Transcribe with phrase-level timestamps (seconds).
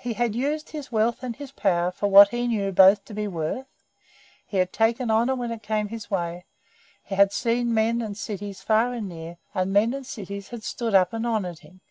[0.00, 3.28] He had used his wealth and his power for what he knew both to be
[3.28, 3.66] worth;
[4.46, 6.46] he had taken honour when it came his way;
[7.04, 10.94] he had seen men and cities far and near, and men and cities had stood
[10.94, 11.82] up and honoured him.